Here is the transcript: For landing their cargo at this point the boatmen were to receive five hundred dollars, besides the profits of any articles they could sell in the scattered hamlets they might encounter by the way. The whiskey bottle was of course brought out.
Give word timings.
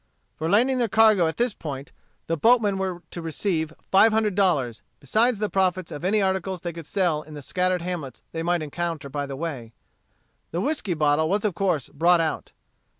For 0.35 0.49
landing 0.49 0.79
their 0.79 0.87
cargo 0.87 1.27
at 1.27 1.37
this 1.37 1.53
point 1.53 1.91
the 2.25 2.35
boatmen 2.35 2.79
were 2.79 3.03
to 3.11 3.21
receive 3.21 3.71
five 3.91 4.11
hundred 4.11 4.33
dollars, 4.33 4.81
besides 4.99 5.37
the 5.37 5.47
profits 5.47 5.91
of 5.91 6.03
any 6.03 6.23
articles 6.23 6.61
they 6.61 6.73
could 6.73 6.87
sell 6.87 7.21
in 7.21 7.35
the 7.35 7.41
scattered 7.43 7.83
hamlets 7.83 8.23
they 8.31 8.41
might 8.41 8.63
encounter 8.63 9.09
by 9.09 9.27
the 9.27 9.35
way. 9.35 9.73
The 10.49 10.59
whiskey 10.61 10.95
bottle 10.95 11.29
was 11.29 11.45
of 11.45 11.53
course 11.53 11.87
brought 11.89 12.19
out. 12.19 12.51